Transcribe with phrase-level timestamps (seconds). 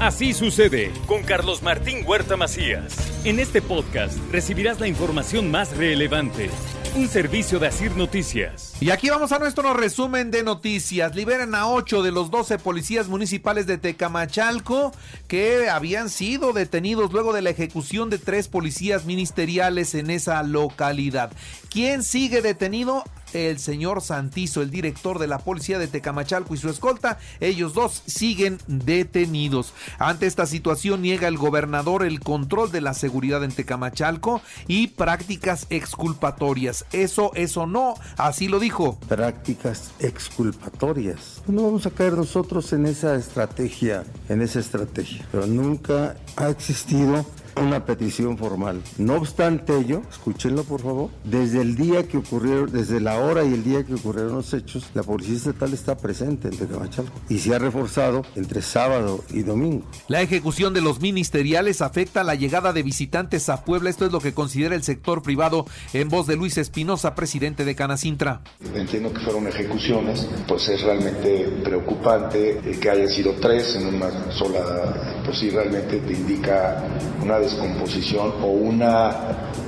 [0.00, 2.96] Así sucede con Carlos Martín Huerta Macías.
[3.24, 6.50] En este podcast recibirás la información más relevante.
[6.94, 8.74] Un servicio de Asir Noticias.
[8.80, 11.16] Y aquí vamos a nuestro resumen de noticias.
[11.16, 14.92] Liberan a 8 de los 12 policías municipales de Tecamachalco
[15.26, 21.32] que habían sido detenidos luego de la ejecución de tres policías ministeriales en esa localidad.
[21.70, 23.02] ¿Quién sigue detenido?
[23.32, 28.02] El señor Santizo, el director de la policía de Tecamachalco y su escolta, ellos dos
[28.06, 29.72] siguen detenidos.
[29.98, 35.66] Ante esta situación niega el gobernador el control de la seguridad en Tecamachalco y prácticas
[35.70, 36.84] exculpatorias.
[36.92, 38.98] Eso, eso no, así lo dijo.
[39.08, 41.42] Prácticas exculpatorias.
[41.46, 47.24] No vamos a caer nosotros en esa estrategia, en esa estrategia, pero nunca ha existido
[47.58, 48.82] una petición formal.
[48.98, 53.54] No obstante ello, escúchenlo por favor, desde el día que ocurrieron, desde la hora y
[53.54, 57.54] el día que ocurrieron los hechos, la Policía Estatal está presente en Tecamachalco y se
[57.54, 59.84] ha reforzado entre sábado y domingo.
[60.08, 63.90] La ejecución de los ministeriales afecta la llegada de visitantes a Puebla.
[63.90, 67.74] Esto es lo que considera el sector privado en voz de Luis Espinosa, presidente de
[67.74, 68.42] Canacintra.
[68.74, 75.17] Entiendo que fueron ejecuciones, pues es realmente preocupante que hayan sido tres en una sola,
[75.28, 76.82] pues sí realmente te indica
[77.22, 79.10] una descomposición o una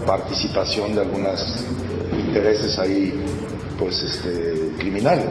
[0.06, 1.66] participación de algunos
[2.18, 3.12] intereses ahí
[3.78, 5.26] pues este, criminales.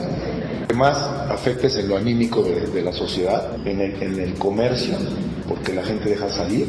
[0.66, 1.00] Además,
[1.32, 4.98] afectes en lo anímico de, la sociedad, en el comercio,
[5.48, 6.68] porque la gente deja salir,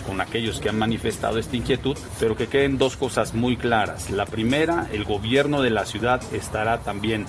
[0.06, 4.12] con aquellos que han manifestado esta inquietud, pero que queden dos cosas muy claras.
[4.12, 7.26] La primera, el gobierno de la ciudad estará también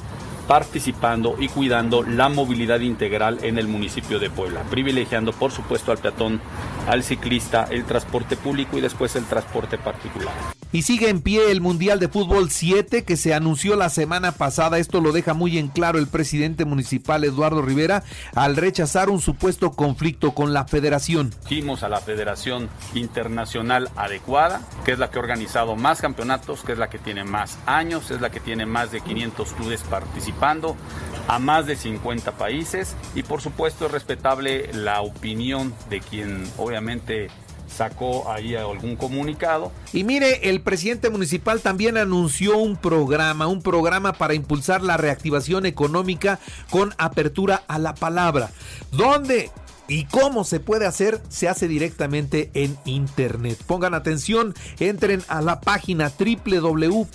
[0.51, 5.99] participando y cuidando la movilidad integral en el municipio de Puebla, privilegiando por supuesto al
[5.99, 6.41] peatón,
[6.89, 10.35] al ciclista, el transporte público y después el transporte particular.
[10.73, 14.79] Y sigue en pie el Mundial de Fútbol 7 que se anunció la semana pasada.
[14.79, 18.05] Esto lo deja muy en claro el presidente municipal Eduardo Rivera
[18.37, 21.35] al rechazar un supuesto conflicto con la federación.
[21.49, 26.73] Dijimos a la federación internacional adecuada, que es la que ha organizado más campeonatos, que
[26.73, 29.83] es la que tiene más años, es la que tiene más de 500 clubes
[30.41, 37.29] a más de 50 países y por supuesto es respetable la opinión de quien obviamente
[37.69, 39.71] sacó ahí algún comunicado.
[39.93, 45.67] Y mire, el presidente municipal también anunció un programa, un programa para impulsar la reactivación
[45.67, 46.41] económica
[46.71, 48.51] con apertura a la palabra.
[48.91, 49.51] ¿Dónde?
[49.89, 51.21] ¿Y cómo se puede hacer?
[51.29, 53.59] Se hace directamente en internet.
[53.67, 57.07] Pongan atención, entren a la página www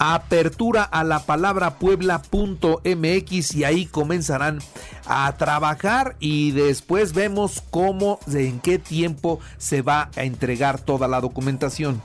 [0.00, 4.60] apertura a la palabra puebla.mx y ahí comenzarán
[5.06, 11.20] a trabajar y después vemos cómo, en qué tiempo se va a entregar toda la
[11.20, 12.00] documentación.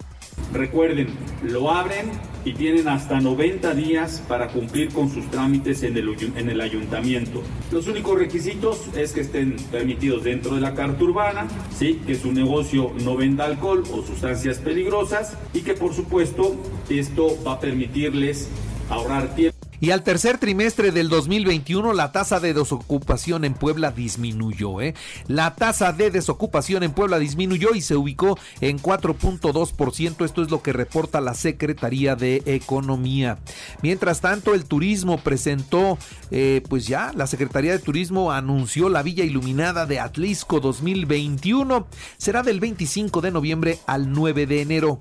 [0.54, 1.08] Recuerden,
[1.44, 2.12] lo abren
[2.46, 7.42] y tienen hasta 90 días para cumplir con sus trámites en el, en el ayuntamiento.
[7.72, 12.02] Los únicos requisitos es que estén permitidos dentro de la carta urbana, ¿sí?
[12.06, 16.56] que su negocio no venda alcohol o sustancias peligrosas y que por supuesto
[16.90, 18.48] esto va a permitirles
[18.90, 19.55] ahorrar tiempo.
[19.80, 24.82] Y al tercer trimestre del 2021 la tasa de desocupación en Puebla disminuyó.
[24.82, 24.94] ¿eh?
[25.28, 30.26] La tasa de desocupación en Puebla disminuyó y se ubicó en 4.2%.
[30.26, 33.38] Esto es lo que reporta la Secretaría de Economía.
[33.82, 35.98] Mientras tanto, el turismo presentó,
[36.32, 41.88] eh, pues ya, la Secretaría de Turismo anunció la Villa Iluminada de Atlisco 2021.
[42.18, 44.98] Será del 25 de noviembre al 9 de enero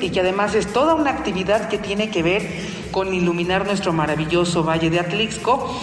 [0.00, 2.42] y que además es toda una actividad que tiene que ver
[2.90, 5.74] con iluminar nuestro maravilloso Valle de Atlixco.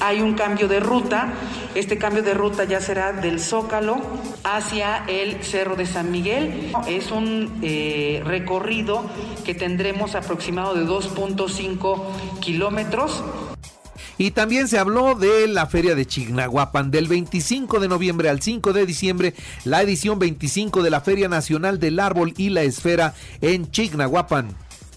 [0.00, 1.34] Hay un cambio de ruta,
[1.74, 4.00] este cambio de ruta ya será del Zócalo
[4.44, 6.72] hacia el Cerro de San Miguel.
[6.88, 9.04] Es un eh, recorrido
[9.44, 13.22] que tendremos aproximado de 2.5 kilómetros
[14.20, 18.74] y también se habló de la Feria de Chignahuapan del 25 de noviembre al 5
[18.74, 19.34] de diciembre,
[19.64, 24.48] la edición 25 de la Feria Nacional del Árbol y la Esfera en Chignahuapan.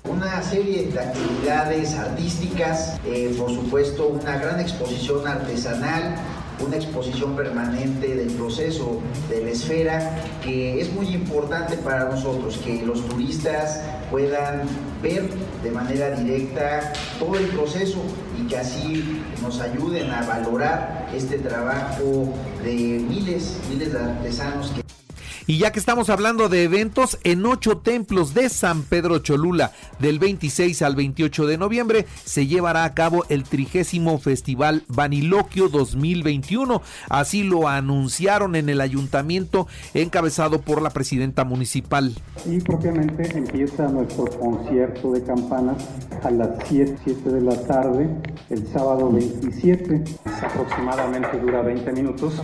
[0.04, 6.18] Una serie de actividades artísticas, eh, por supuesto una gran exposición artesanal,
[6.66, 12.86] una exposición permanente del proceso de la esfera que es muy importante para nosotros, que
[12.86, 14.62] los turistas puedan
[15.02, 15.30] ver
[15.64, 18.02] de manera directa todo el proceso
[18.40, 22.34] y que así nos ayuden a valorar este trabajo
[22.64, 22.74] de
[23.08, 24.93] miles, miles de artesanos que
[25.48, 30.20] y ya que estamos hablando de eventos, en ocho templos de San Pedro Cholula, del
[30.20, 36.82] 26 al 28 de noviembre, se llevará a cabo el trigésimo Festival Vaniloquio 2021.
[37.10, 42.14] Así lo anunciaron en el ayuntamiento, encabezado por la presidenta municipal.
[42.46, 45.84] Y propiamente empieza nuestro concierto de campanas
[46.24, 48.10] a las 7, 7 de la tarde,
[48.50, 50.04] el sábado 27.
[50.42, 52.42] Aproximadamente dura 20 minutos.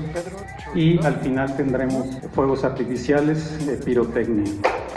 [0.75, 4.51] Y al final tendremos fuegos artificiales de pirotecnia.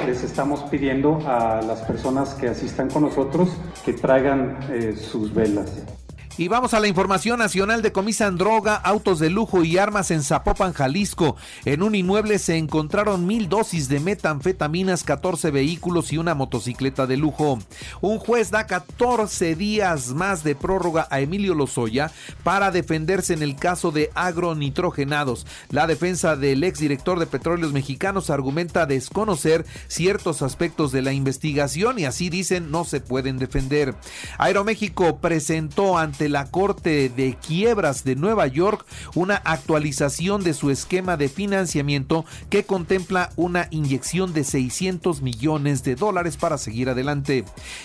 [0.07, 6.01] Les estamos pidiendo a las personas que asistan con nosotros que traigan eh, sus velas.
[6.38, 7.82] Y vamos a la información nacional.
[7.82, 11.37] Decomisan droga, autos de lujo y armas en Zapopan, Jalisco.
[11.67, 17.19] En un inmueble se encontraron mil dosis de metanfetaminas, 14 vehículos y una motocicleta de
[17.19, 17.58] lujo.
[18.00, 22.11] Un juez da 14 días más de prórroga a Emilio Lozoya
[22.43, 25.46] para defenderse en el caso de agronitrogenados.
[25.69, 32.07] La defensa del exdirector de Petróleos Mexicanos argumenta desconocer ciertos aspectos de la investigación y
[32.07, 33.95] así dicen no se pueden defender.
[34.38, 41.17] Aeroméxico presentó ante la Corte de Quiebras de Nueva York una actualización de su esquema
[41.17, 47.45] de financiamiento que contempla una inyección de 600 millones de dólares para seguir adelante.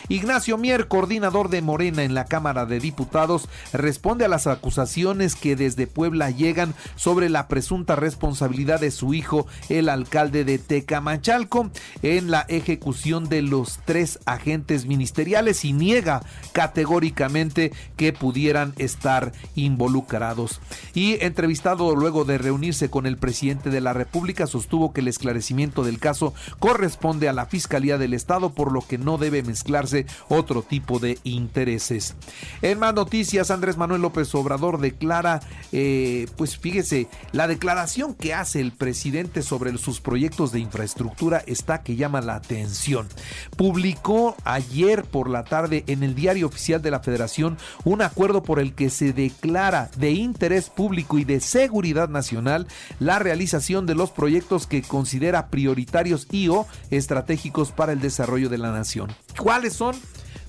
[0.10, 5.56] Ignacio Mier, coordinador de Morena en la Cámara de Diputados, responde a las acusaciones que
[5.56, 11.70] desde Puebla llegan sobre la presunta responsabilidad de su hijo, el alcalde de Tecamachalco,
[12.01, 20.60] en la ejecución de los tres agentes ministeriales y niega categóricamente que pudieran estar involucrados.
[20.93, 25.86] Y entrevistado luego de reunirse con el presidente de la República, sostuvo que el esclarecimiento
[25.86, 30.62] del caso corresponde a la Fiscalía del Estado, por lo que no debe mezclarse otro
[30.62, 32.15] tipo de intereses.
[32.62, 35.39] En más noticias, Andrés Manuel López Obrador declara,
[35.72, 41.81] eh, pues fíjese, la declaración que hace el presidente sobre sus proyectos de infraestructura está
[41.81, 43.07] que llama la atención.
[43.55, 48.59] Publicó ayer por la tarde en el diario oficial de la Federación una acuerdo por
[48.59, 52.65] el que se declara de interés público y de seguridad nacional
[53.00, 58.57] la realización de los proyectos que considera prioritarios y o estratégicos para el desarrollo de
[58.57, 59.13] la nación.
[59.39, 59.95] ¿Cuáles son?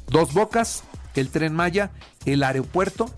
[0.08, 0.82] Dos Bocas,
[1.14, 1.90] el tren Maya,
[2.24, 3.10] el aeropuerto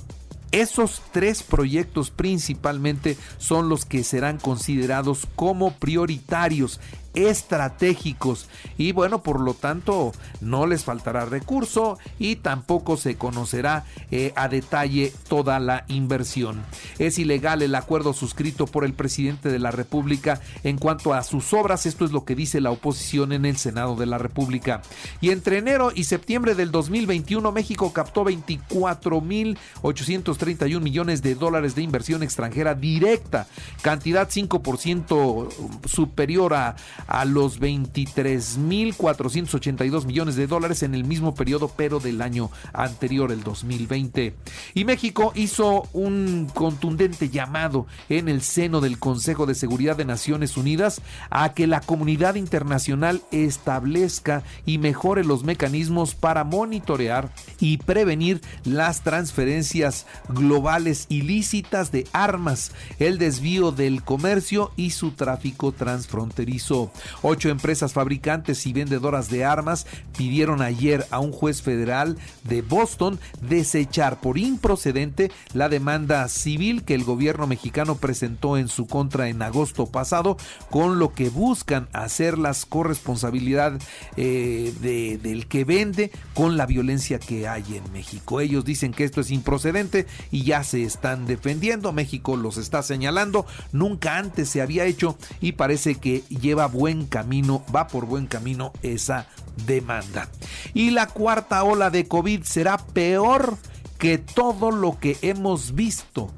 [0.52, 6.80] esos tres proyectos principalmente son los que serán considerados como prioritarios
[7.14, 8.48] estratégicos.
[8.78, 14.48] Y bueno por lo tanto no les faltará recurso y tampoco se conocerá eh, a
[14.48, 16.62] detalle toda la inversión.
[16.98, 21.52] Es ilegal el acuerdo suscrito por el presidente de la república en cuanto a sus
[21.52, 21.86] obras.
[21.86, 24.82] Esto es lo que dice la oposición en el senado de la república.
[25.20, 31.74] Y entre enero y septiembre del 2021 México captó 24 mil 831 millones de dólares
[31.74, 33.46] de inversión extranjera directa
[33.82, 36.76] cantidad 5% superior a
[37.06, 43.42] a los 23.482 millones de dólares en el mismo periodo, pero del año anterior, el
[43.42, 44.34] 2020.
[44.74, 50.56] Y México hizo un contundente llamado en el seno del Consejo de Seguridad de Naciones
[50.56, 58.40] Unidas a que la comunidad internacional establezca y mejore los mecanismos para monitorear y prevenir
[58.64, 66.89] las transferencias globales ilícitas de armas, el desvío del comercio y su tráfico transfronterizo.
[67.22, 73.18] Ocho empresas fabricantes y vendedoras de armas pidieron ayer a un juez federal de Boston
[73.40, 79.42] desechar por improcedente la demanda civil que el gobierno mexicano presentó en su contra en
[79.42, 80.36] agosto pasado,
[80.70, 83.80] con lo que buscan hacer las corresponsabilidad
[84.16, 88.40] eh, del que vende con la violencia que hay en México.
[88.40, 91.92] Ellos dicen que esto es improcedente y ya se están defendiendo.
[91.92, 93.46] México los está señalando.
[93.72, 98.72] Nunca antes se había hecho y parece que lleva buen camino, va por buen camino
[98.80, 99.26] esa
[99.66, 100.30] demanda.
[100.72, 103.58] Y la cuarta ola de COVID será peor
[103.98, 106.32] que todo lo que hemos visto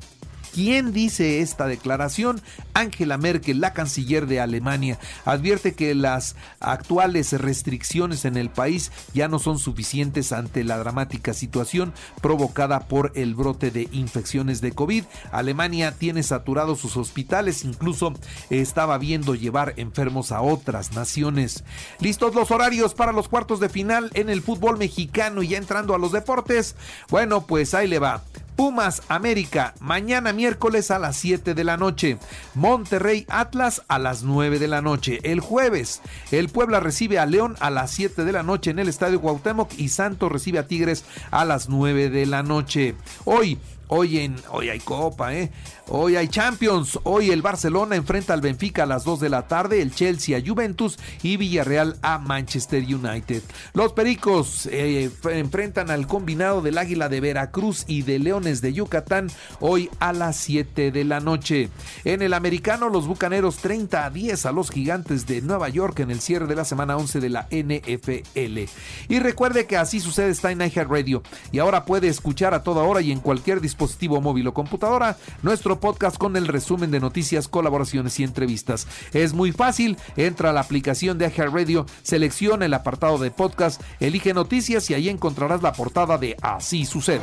[0.53, 2.43] ¿Quién dice esta declaración?
[2.75, 9.29] Angela Merkel, la canciller de Alemania, advierte que las actuales restricciones en el país ya
[9.29, 15.05] no son suficientes ante la dramática situación provocada por el brote de infecciones de COVID.
[15.31, 18.13] Alemania tiene saturados sus hospitales, incluso
[18.51, 21.65] estaba viendo llevar enfermos a otras naciones.
[21.99, 25.95] Listos los horarios para los cuartos de final en el fútbol mexicano y ya entrando
[25.95, 26.75] a los deportes.
[27.09, 28.23] Bueno, pues ahí le va.
[28.57, 32.19] Pumas América, mañana miércoles a las 7 de la noche.
[32.55, 35.21] Monterrey Atlas a las 9 de la noche.
[35.23, 38.89] El jueves, el Puebla recibe a León a las 7 de la noche en el
[38.89, 42.95] Estadio Cuauhtémoc y Santos recibe a Tigres a las 9 de la noche.
[43.25, 43.59] Hoy,
[43.95, 45.51] Hoy, en, hoy hay Copa, ¿eh?
[45.89, 46.99] Hoy hay Champions.
[47.03, 50.41] Hoy el Barcelona enfrenta al Benfica a las 2 de la tarde, el Chelsea a
[50.41, 53.43] Juventus y Villarreal a Manchester United.
[53.75, 59.31] Los Pericos eh, enfrentan al combinado del Águila de Veracruz y de Leones de Yucatán
[59.61, 61.69] hoy a las 7 de la noche.
[62.05, 66.11] En el americano, los Bucaneros 30 a 10 a los Gigantes de Nueva York en
[66.11, 68.71] el cierre de la semana 11 de la NFL.
[69.11, 73.03] Y recuerde que así sucede está en Radio y ahora puede escuchar a toda hora
[73.03, 77.49] y en cualquier dispositivo dispositivo móvil o computadora, nuestro podcast con el resumen de noticias,
[77.49, 78.87] colaboraciones y entrevistas.
[79.13, 84.35] Es muy fácil, entra a la aplicación de Radio, selecciona el apartado de podcast, elige
[84.35, 87.23] noticias y ahí encontrarás la portada de Así sucede.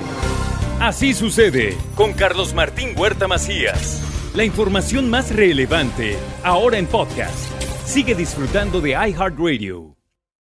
[0.79, 4.01] Así sucede con Carlos Martín Huerta Macías.
[4.33, 7.35] La información más relevante ahora en podcast.
[7.85, 9.98] Sigue disfrutando de iHeartRadio.